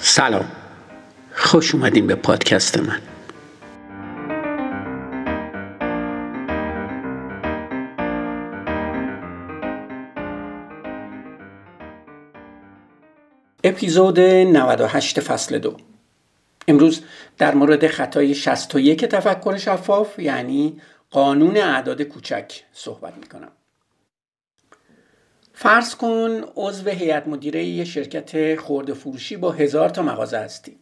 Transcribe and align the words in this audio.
سلام. 0.00 0.52
خوش 1.34 1.74
اومدین 1.74 2.06
به 2.06 2.14
پادکست 2.14 2.78
من. 2.78 3.00
اپیزود 13.64 14.20
98 14.20 15.20
فصل 15.20 15.58
دو. 15.58 15.76
امروز 16.68 17.04
در 17.38 17.54
مورد 17.54 17.86
خطای 17.86 18.34
61 18.34 19.04
تفکر 19.04 19.56
شفاف 19.56 20.18
یعنی 20.18 20.80
قانون 21.10 21.56
اعداد 21.56 22.02
کوچک 22.02 22.52
صحبت 22.72 23.16
می‌کنم. 23.16 23.52
فرض 25.60 25.94
کن 25.94 26.44
عضو 26.56 26.90
هیئت 26.90 27.26
مدیره 27.26 27.64
یه 27.64 27.84
شرکت 27.84 28.60
خورده 28.60 28.94
فروشی 28.94 29.36
با 29.36 29.50
هزار 29.50 29.88
تا 29.88 30.02
مغازه 30.02 30.38
هستی. 30.38 30.78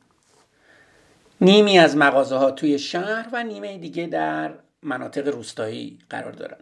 نیمی 1.40 1.78
از 1.78 1.96
مغازه 1.96 2.36
ها 2.36 2.50
توی 2.50 2.78
شهر 2.78 3.28
و 3.32 3.44
نیمه 3.44 3.78
دیگه 3.78 4.06
در 4.06 4.54
مناطق 4.82 5.28
روستایی 5.28 5.98
قرار 6.10 6.32
دارن. 6.32 6.56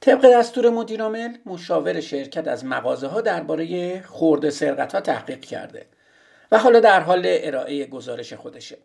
طبق 0.00 0.32
دستور 0.34 0.70
مدیرعامل 0.70 1.36
مشاور 1.46 2.00
شرکت 2.00 2.48
از 2.48 2.64
مغازه 2.64 3.06
ها 3.06 3.20
درباره 3.20 4.02
خورده 4.02 4.50
سرقت 4.50 4.94
ها 4.94 5.00
تحقیق 5.00 5.40
کرده 5.40 5.86
و 6.52 6.58
حالا 6.58 6.80
در 6.80 7.00
حال 7.00 7.22
ارائه 7.26 7.86
گزارش 7.86 8.32
خودشه. 8.32 8.78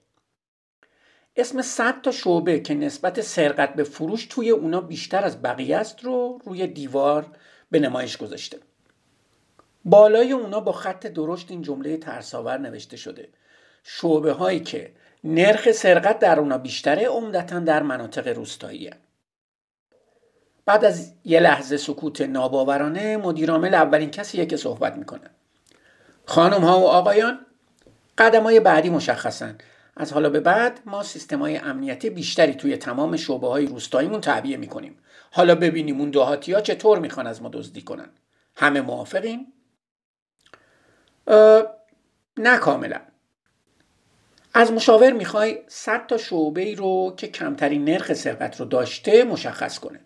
اسم 1.36 1.62
100 1.62 2.02
تا 2.02 2.12
شعبه 2.12 2.59
که 2.59 2.73
نسبت 2.73 3.22
سرقت 3.22 3.73
به 3.73 3.84
فروش 3.84 4.26
توی 4.26 4.50
اونا 4.50 4.82
بیشتر 4.82 5.23
از 5.23 5.42
بقیه 5.42 5.78
است 5.78 6.04
رو 6.04 6.42
روی 6.45 6.67
دیوار 6.67 7.26
به 7.72 7.80
نمایش 7.80 8.18
گذاشته. 8.18 8.58
بالای 9.86 10.32
اونا 10.32 10.60
با 10.60 10.72
خط 10.72 11.08
درشت 11.08 11.52
این 11.52 11.62
جمله 11.62 11.98
ترساور 11.98 12.58
نوشته 12.58 12.98
شده. 12.98 13.30
شعبه 13.84 14.32
هایی 14.32 14.60
که 14.60 14.92
نرخ 15.23 15.72
سرقت 15.72 16.20
در 16.20 16.40
اونا 16.40 16.58
بیشتره 16.58 17.08
عمدتا 17.08 17.60
در 17.60 17.84
مناطق 17.84 18.28
روستایی 18.28 18.90
بعد 20.66 20.86
از 20.86 21.12
یه 21.26 21.40
لحظه 21.40 21.78
سکوت 21.78 22.22
ناباورانه 22.22 23.18
مدیرعامل 23.18 23.73
اولین 23.73 24.12
کسیه 24.12 24.45
که 24.45 24.58
صحبت 24.58 24.95
می‌کنه. 24.95 25.30
خانم 26.26 26.62
ها 26.62 26.80
و 26.80 26.88
آقایان 26.88 27.45
قدم 28.18 28.44
های 28.44 28.60
بعدی 28.60 28.90
مشخصن. 28.90 29.58
از 30.00 30.14
حالا 30.14 30.30
به 30.30 30.40
بعد 30.40 30.80
ما 30.86 31.03
سیستم 31.03 31.40
های 31.40 31.58
امنیتی 31.58 32.09
بیشتری 32.09 32.53
توی 32.53 32.78
تمام 32.78 33.17
شعبه 33.17 33.48
های 33.48 33.66
روستاییمون 33.66 34.22
تعبیه 34.22 34.58
می‌کنیم. 34.58 34.98
حالا 35.31 35.56
ببینیم 35.56 36.00
اون 36.00 36.12
دهاتی 36.12 36.54
ها 36.54 36.62
چطور 36.62 37.00
می‌خوان 37.00 37.28
از 37.28 37.42
ما 37.42 37.50
دزدی 37.54 37.81
کنن. 37.81 38.09
همه 38.56 38.81
موافقیم؟ 38.81 39.54
نه 42.38 42.58
کاملا. 42.58 43.02
از 44.54 44.72
مشاور 44.72 45.12
می‌خوای 45.12 45.59
100 45.67 46.08
تا 46.08 46.17
شعبه 46.17 46.61
ای 46.61 46.76
رو 46.76 47.14
که 47.17 47.28
کمترین 47.28 47.86
نرخ 47.86 48.14
سرقت 48.14 48.59
رو 48.59 48.66
داشته 48.66 49.23
مشخص 49.23 49.80
کنه. 49.80 50.00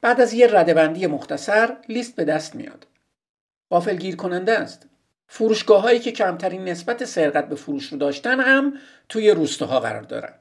بعد 0.00 0.20
از 0.20 0.32
یه 0.32 0.46
ردبندی 0.46 1.06
مختصر 1.06 1.76
لیست 1.88 2.16
به 2.16 2.24
دست 2.24 2.54
میاد. 2.54 2.86
قافل 3.70 3.96
گیر 3.96 4.16
کننده 4.16 4.58
است. 4.58 4.86
فروشگاه 5.28 5.82
هایی 5.82 6.00
که 6.00 6.12
کمترین 6.12 6.64
نسبت 6.64 7.04
سرقت 7.04 7.48
به 7.48 7.56
فروش 7.56 7.86
رو 7.86 7.98
داشتن 7.98 8.40
هم 8.40 8.74
توی 9.08 9.30
روستاها 9.30 9.80
قرار 9.80 10.02
دارن. 10.02 10.34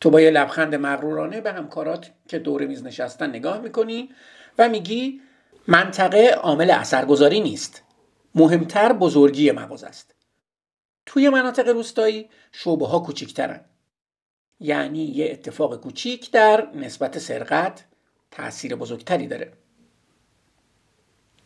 تو 0.00 0.10
با 0.10 0.20
یه 0.20 0.30
لبخند 0.30 0.74
مغرورانه 0.74 1.40
به 1.40 1.52
همکارات 1.52 2.10
که 2.28 2.38
دور 2.38 2.66
میز 2.66 2.84
نشستن 2.84 3.30
نگاه 3.30 3.60
می‌کنی 3.60 4.10
و 4.58 4.68
میگی 4.68 5.20
منطقه 5.68 6.28
عامل 6.28 6.70
اثرگذاری 6.70 7.40
نیست. 7.40 7.82
مهمتر 8.34 8.92
بزرگی 8.92 9.50
مغازه 9.50 9.86
است. 9.86 10.14
توی 11.06 11.28
مناطق 11.28 11.68
روستایی 11.68 12.28
شعبه 12.52 12.86
ها 12.86 12.98
کوچیکترن 12.98 13.60
یعنی 14.60 15.04
یه 15.04 15.30
اتفاق 15.32 15.80
کوچیک 15.80 16.30
در 16.30 16.68
نسبت 16.74 17.18
سرقت 17.18 17.84
تاثیر 18.30 18.76
بزرگتری 18.76 19.26
داره. 19.26 19.52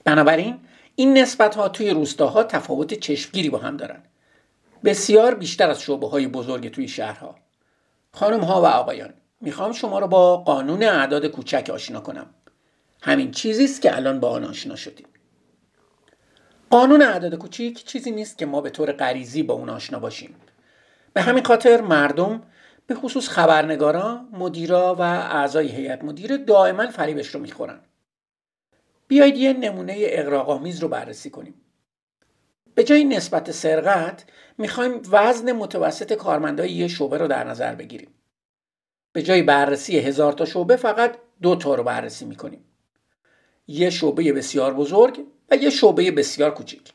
بنابراین 0.04 0.60
این 0.94 1.18
نسبت 1.18 1.54
ها 1.54 1.68
توی 1.68 1.90
روستاها 1.90 2.42
تفاوت 2.42 2.94
چشمگیری 2.94 3.50
با 3.50 3.58
هم 3.58 3.76
دارن. 3.76 4.02
بسیار 4.84 5.34
بیشتر 5.34 5.70
از 5.70 5.82
شعبه 5.82 6.08
های 6.08 6.26
بزرگ 6.26 6.70
توی 6.70 6.88
شهرها. 6.88 7.34
خانم 8.12 8.40
ها 8.40 8.62
و 8.62 8.66
آقایان 8.66 9.14
می‌خوام 9.40 9.72
شما 9.72 9.98
رو 9.98 10.06
با 10.06 10.36
قانون 10.36 10.82
اعداد 10.82 11.26
کوچک 11.26 11.70
آشنا 11.74 12.00
کنم. 12.00 12.26
همین 13.02 13.30
چیزی 13.30 13.64
است 13.64 13.82
که 13.82 13.96
الان 13.96 14.20
با 14.20 14.30
آن 14.30 14.44
آشنا 14.44 14.76
شدیم. 14.76 15.06
قانون 16.70 17.02
اعداد 17.02 17.34
کوچیک 17.34 17.84
چیزی 17.84 18.10
نیست 18.10 18.38
که 18.38 18.46
ما 18.46 18.60
به 18.60 18.70
طور 18.70 18.92
غریزی 18.92 19.42
با 19.42 19.54
اون 19.54 19.68
آشنا 19.68 19.98
باشیم. 19.98 20.34
به 21.12 21.22
همین 21.22 21.44
خاطر 21.44 21.80
مردم 21.80 22.42
به 22.86 22.94
خصوص 22.94 23.28
خبرنگارا، 23.28 24.20
مدیرا 24.32 24.94
و 24.94 25.00
اعضای 25.00 25.68
هیئت 25.68 26.04
مدیره 26.04 26.36
دائما 26.36 26.86
فریبش 26.86 27.26
رو 27.26 27.40
می‌خورن. 27.40 27.80
بیایید 29.10 29.36
یه 29.36 29.52
نمونه 29.52 29.94
اقراق‌آمیز 29.98 30.80
رو 30.80 30.88
بررسی 30.88 31.30
کنیم. 31.30 31.54
به 32.74 32.84
جای 32.84 33.04
نسبت 33.04 33.50
سرقت 33.50 34.24
می‌خوایم 34.58 35.02
وزن 35.10 35.52
متوسط 35.52 36.12
کارمندای 36.12 36.72
یه 36.72 36.88
شعبه 36.88 37.18
رو 37.18 37.28
در 37.28 37.44
نظر 37.44 37.74
بگیریم. 37.74 38.14
به 39.12 39.22
جای 39.22 39.42
بررسی 39.42 39.98
هزار 39.98 40.32
تا 40.32 40.44
شعبه 40.44 40.76
فقط 40.76 41.18
دو 41.42 41.56
تا 41.56 41.74
رو 41.74 41.82
بررسی 41.82 42.24
می‌کنیم. 42.24 42.64
یه 43.68 43.90
شعبه 43.90 44.32
بسیار 44.32 44.74
بزرگ 44.74 45.26
و 45.50 45.56
یه 45.56 45.70
شعبه 45.70 46.10
بسیار 46.10 46.54
کوچیک. 46.54 46.92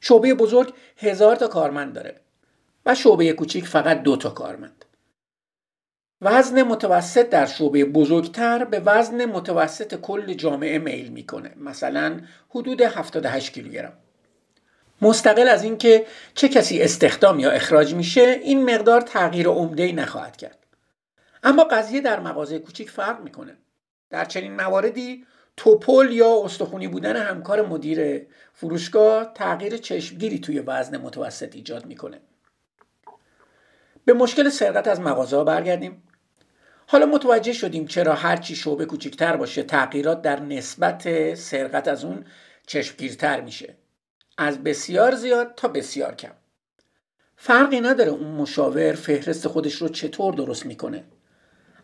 شعبه 0.00 0.34
بزرگ 0.34 0.74
هزار 0.96 1.36
تا 1.36 1.48
کارمند 1.48 1.94
داره 1.94 2.20
و 2.86 2.94
شعبه 2.94 3.32
کوچیک 3.32 3.66
فقط 3.66 4.02
دو 4.02 4.16
تا 4.16 4.30
کارمند. 4.30 4.83
وزن 6.24 6.62
متوسط 6.62 7.30
در 7.30 7.46
شعبه 7.46 7.84
بزرگتر 7.84 8.64
به 8.64 8.80
وزن 8.80 9.24
متوسط 9.24 9.94
کل 9.94 10.34
جامعه 10.34 10.78
میل 10.78 11.08
می‌کنه. 11.08 11.50
مثلا 11.56 12.20
حدود 12.50 12.80
78 12.80 13.52
کیلوگرم. 13.52 13.92
مستقل 15.02 15.48
از 15.48 15.64
اینکه 15.64 16.06
چه 16.34 16.48
کسی 16.48 16.82
استخدام 16.82 17.40
یا 17.40 17.50
اخراج 17.50 17.94
میشه 17.94 18.40
این 18.42 18.74
مقدار 18.74 19.00
تغییر 19.00 19.48
عمده 19.48 19.92
نخواهد 19.92 20.36
کرد. 20.36 20.58
اما 21.42 21.64
قضیه 21.64 22.00
در 22.00 22.20
مغازه 22.20 22.58
کوچیک 22.58 22.90
فرق 22.90 23.20
می‌کنه. 23.20 23.56
در 24.10 24.24
چنین 24.24 24.56
مواردی 24.56 25.26
توپل 25.56 26.12
یا 26.12 26.42
استخونی 26.44 26.88
بودن 26.88 27.16
همکار 27.16 27.66
مدیر 27.66 28.26
فروشگاه 28.52 29.32
تغییر 29.34 29.76
چشمگیری 29.76 30.38
توی 30.38 30.60
وزن 30.60 30.96
متوسط 30.96 31.54
ایجاد 31.54 31.86
می‌کنه. 31.86 32.20
به 34.04 34.12
مشکل 34.12 34.48
سرقت 34.48 34.88
از 34.88 35.00
مغازه 35.00 35.44
برگردیم. 35.44 36.02
حالا 36.86 37.06
متوجه 37.06 37.52
شدیم 37.52 37.86
چرا 37.86 38.14
هرچی 38.14 38.56
شعبه 38.56 38.86
کوچکتر 38.86 39.36
باشه 39.36 39.62
تغییرات 39.62 40.22
در 40.22 40.40
نسبت 40.40 41.34
سرقت 41.34 41.88
از 41.88 42.04
اون 42.04 42.24
چشمگیرتر 42.66 43.40
میشه. 43.40 43.74
از 44.38 44.64
بسیار 44.64 45.14
زیاد 45.14 45.54
تا 45.56 45.68
بسیار 45.68 46.14
کم. 46.14 46.32
فرقی 47.36 47.80
نداره 47.80 48.10
اون 48.10 48.30
مشاور 48.30 48.92
فهرست 48.92 49.48
خودش 49.48 49.74
رو 49.74 49.88
چطور 49.88 50.34
درست 50.34 50.66
می‌کنه. 50.66 51.04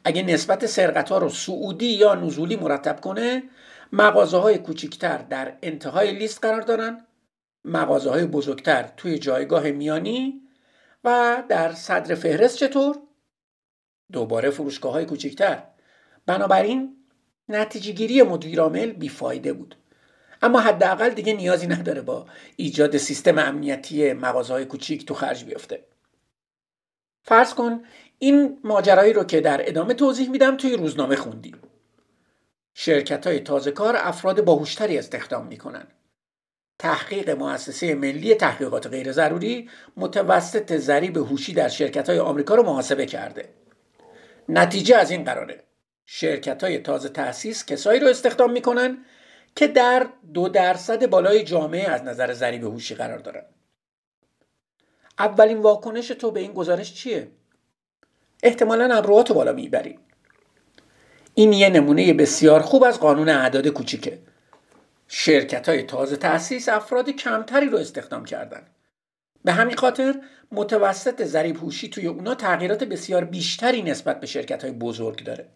اگه 0.05 0.23
نسبت 0.23 0.67
سرقت 0.67 1.09
ها 1.09 1.19
رو 1.19 1.29
سعودی 1.29 1.93
یا 1.93 2.15
نزولی 2.15 2.57
مرتب 2.57 3.01
کنه 3.01 3.43
مغازه 3.93 4.39
های 4.39 4.59
کوچکتر 4.59 5.19
در 5.19 5.57
انتهای 5.63 6.13
لیست 6.13 6.41
قرار 6.43 6.61
دارن 6.61 7.07
مغازه 7.65 8.11
های 8.11 8.25
بزرگتر 8.25 8.91
توی 8.97 9.19
جایگاه 9.19 9.71
میانی 9.71 10.41
و 11.05 11.43
در 11.49 11.73
صدر 11.73 12.15
فهرست 12.15 12.57
چطور؟ 12.57 12.97
دوباره 14.13 14.51
فروشگاه 14.51 14.93
های 14.93 15.07
کوچکتر. 15.07 15.63
بنابراین 16.27 16.97
نتیجه 17.49 17.93
گیری 17.93 18.23
مدیرعامل 18.23 18.93
بیفایده 18.93 19.53
بود. 19.53 19.77
اما 20.43 20.61
حداقل 20.61 21.11
دیگه 21.11 21.33
نیازی 21.33 21.67
نداره 21.67 22.01
با 22.01 22.27
ایجاد 22.57 22.97
سیستم 22.97 23.39
امنیتی 23.39 24.13
مغازه 24.13 24.53
های 24.53 24.65
کوچیک 24.65 25.07
تو 25.07 25.15
خرج 25.15 25.45
بیفته. 25.45 25.85
فرض 27.23 27.55
کن 27.55 27.83
این 28.19 28.59
ماجرایی 28.65 29.13
رو 29.13 29.25
که 29.25 29.41
در 29.41 29.69
ادامه 29.69 29.95
توضیح 29.95 30.31
میدم 30.31 30.57
توی 30.57 30.77
روزنامه 30.77 31.17
خوندیم. 31.17 31.57
شرکت 32.75 33.27
های 33.27 33.41
تازه 33.41 33.71
کار 33.71 33.97
افراد 33.99 34.45
باهوشتری 34.45 34.99
استخدام 34.99 35.47
می‌کنن. 35.47 35.87
تحقیق 36.79 37.31
مؤسسه 37.31 37.95
ملی 37.95 38.35
تحقیقات 38.35 38.87
غیر 38.87 39.13
ضروری 39.13 39.71
متوسط 39.97 40.77
ضریب 40.77 41.17
هوشی 41.17 41.53
در 41.53 41.69
شرکت 41.69 42.09
های 42.09 42.19
آمریکا 42.19 42.55
رو 42.55 42.63
محاسبه 42.63 43.07
کرده. 43.07 43.49
نتیجه 44.51 44.97
از 44.97 45.11
این 45.11 45.25
قراره. 45.25 45.65
شرکت 46.07 46.65
های 46.65 46.79
تازه 46.79 47.09
تأسیس 47.09 47.67
کسایی 47.67 48.01
رو 48.01 48.09
استخدام 48.09 48.53
می‌کنن 48.53 49.05
که 49.57 49.69
در 49.69 50.07
دو 50.35 50.49
درصد 50.49 51.07
بالای 51.07 51.45
جامعه 51.45 51.91
از 51.91 52.03
نظر 52.03 52.33
ضریب 52.33 52.65
هوشی 52.65 52.95
قرار 52.95 53.19
دارن. 53.19 53.45
اولین 55.19 55.59
واکنش 55.59 56.09
تو 56.09 56.31
به 56.31 56.41
این 56.41 56.53
گزارش 56.53 56.95
چیه؟ 56.95 57.29
احتمالا 58.43 58.95
ابروهاتو 58.95 59.35
بالا 59.35 59.53
می‌بری 59.53 59.99
این 61.35 61.53
یه 61.53 61.69
نمونه 61.69 62.13
بسیار 62.13 62.61
خوب 62.61 62.85
از 62.85 63.01
قانون 63.01 63.29
اعداد 63.29 63.69
کوچیکه. 63.69 64.19
شرکت 65.09 65.69
های 65.69 65.83
تازه 65.83 66.17
تأسیس 66.17 66.69
افراد 66.69 67.11
کمتری 67.11 67.69
رو 67.69 67.79
استخدام 67.79 68.25
کردن. 68.25 68.67
به 69.45 69.53
همین 69.53 69.77
خاطر 69.77 70.21
متوسط 70.53 71.25
ضریب 71.25 71.57
هوشی 71.57 71.89
توی 71.89 72.07
اونا 72.07 72.35
تغییرات 72.35 72.85
بسیار 72.85 73.25
بیشتری 73.25 73.83
نسبت 73.83 74.21
به 74.21 74.27
شرکت 74.27 74.65
های 74.65 74.73
بزرگ 74.73 75.25
داره. 75.25 75.49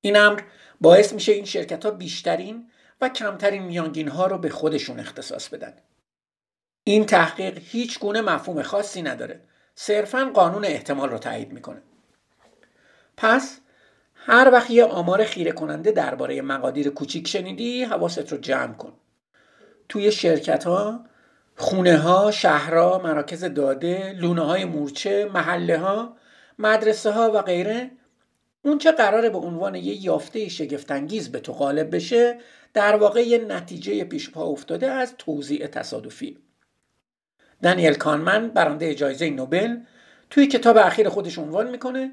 این 0.00 0.16
امر 0.16 0.40
باعث 0.80 1.12
میشه 1.12 1.32
این 1.32 1.44
شرکت 1.44 1.84
ها 1.84 1.90
بیشترین 1.90 2.70
و 3.00 3.08
کمترین 3.08 3.62
میانگین 3.62 4.08
ها 4.08 4.26
رو 4.26 4.38
به 4.38 4.48
خودشون 4.48 5.00
اختصاص 5.00 5.48
بدن. 5.48 5.74
این 6.84 7.06
تحقیق 7.06 7.58
هیچ 7.62 7.98
گونه 7.98 8.20
مفهوم 8.20 8.62
خاصی 8.62 9.02
نداره. 9.02 9.40
صرفا 9.74 10.30
قانون 10.34 10.64
احتمال 10.64 11.10
رو 11.10 11.18
تایید 11.18 11.52
می‌کنه. 11.52 11.82
پس 13.16 13.60
هر 14.14 14.50
وقت 14.52 14.70
یه 14.70 14.84
آمار 14.84 15.24
خیره 15.24 15.52
کننده 15.52 15.92
درباره 15.92 16.42
مقادیر 16.42 16.90
کوچیک 16.90 17.28
شنیدی 17.28 17.84
حواست 17.84 18.32
رو 18.32 18.38
جمع 18.38 18.74
کن. 18.74 18.92
توی 19.88 20.12
شرکت 20.12 20.64
ها 20.64 21.04
خونه 21.58 21.96
ها 21.96 22.30
شهرها 22.30 22.98
مراکز 22.98 23.44
داده 23.44 24.12
لونه 24.12 24.42
های 24.42 24.64
مورچه 24.64 25.30
محله 25.34 25.78
ها 25.78 26.16
مدرسه 26.58 27.10
ها 27.10 27.32
و 27.34 27.42
غیره. 27.42 27.90
اون 28.62 28.78
چه 28.78 28.92
قراره 28.92 29.30
به 29.30 29.38
عنوان 29.38 29.74
یه 29.74 30.04
یافته 30.04 30.48
شگفتانگیز 30.48 31.32
به 31.32 31.40
تو 31.40 31.52
غالب 31.52 31.94
بشه 31.94 32.38
در 32.74 32.96
واقع 32.96 33.22
یه 33.22 33.38
نتیجه 33.38 34.04
پیش 34.04 34.30
پا 34.30 34.44
افتاده 34.44 34.90
از 34.90 35.14
توضیع 35.18 35.66
تصادفی. 35.66 36.38
دانیل 37.62 37.94
کانمن 37.94 38.48
برنده 38.48 38.94
جایزه 38.94 39.30
نوبل 39.30 39.76
توی 40.30 40.46
کتاب 40.46 40.76
اخیر 40.76 41.08
خودش 41.08 41.38
عنوان 41.38 41.70
می‌کنه. 41.70 42.12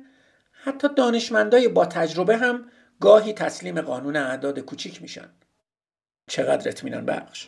حتی 0.52 0.88
دانشمندای 0.96 1.68
با 1.68 1.86
تجربه 1.86 2.38
هم 2.38 2.66
گاهی 3.00 3.34
تسلیم 3.34 3.82
قانون 3.82 4.16
اعداد 4.16 4.60
کوچیک 4.60 5.02
میشن. 5.02 5.30
چقدر 6.28 6.70
اطمینان 6.70 7.06
بخش. 7.06 7.48